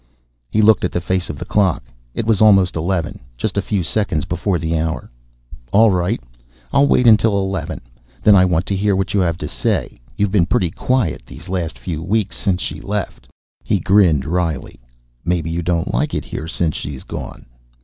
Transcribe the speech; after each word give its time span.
He 0.49 0.63
looked 0.63 0.83
at 0.83 0.91
the 0.91 0.99
face 0.99 1.29
of 1.29 1.37
the 1.37 1.45
clock. 1.45 1.83
It 2.15 2.25
was 2.25 2.41
almost 2.41 2.75
eleven, 2.75 3.19
just 3.37 3.55
a 3.55 3.61
few 3.61 3.83
seconds 3.83 4.25
before 4.25 4.57
the 4.57 4.75
hour. 4.75 5.11
"All 5.71 5.91
right. 5.91 6.19
I'll 6.73 6.87
wait 6.87 7.05
until 7.05 7.37
eleven. 7.39 7.81
Then 8.23 8.35
I 8.35 8.43
want 8.43 8.65
to 8.65 8.75
hear 8.75 8.95
what 8.95 9.13
you 9.13 9.19
have 9.19 9.37
to 9.37 9.47
say. 9.47 9.99
You've 10.17 10.31
been 10.31 10.47
pretty 10.47 10.71
quiet 10.71 11.23
the 11.27 11.39
last 11.47 11.77
few 11.77 12.01
weeks 12.01 12.35
since 12.35 12.61
she 12.63 12.81
left." 12.81 13.27
He 13.63 13.79
grinned 13.79 14.25
wryly. 14.25 14.79
"Maybe 15.23 15.51
you 15.51 15.61
don't 15.61 15.93
like 15.93 16.15
it 16.15 16.25
here 16.25 16.47
since 16.47 16.75
she's 16.75 17.03
gone." 17.03 17.45